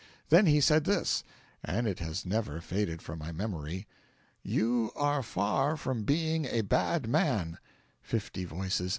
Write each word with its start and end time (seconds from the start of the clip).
Then 0.29 0.47
he 0.47 0.59
said 0.59 0.85
this 0.85 1.23
and 1.63 1.85
it 1.87 1.99
has 1.99 2.25
never 2.25 2.59
faded 2.59 3.03
from 3.03 3.19
my 3.19 3.31
memory: 3.31 3.85
'YOU 4.41 4.91
ARE 4.95 5.21
FAR 5.21 5.77
FROM 5.77 6.05
BEING 6.05 6.45
A 6.45 6.61
BAD 6.61 7.07
MAN'" 7.07 7.59
Fifty 8.01 8.43
Voices. 8.43 8.89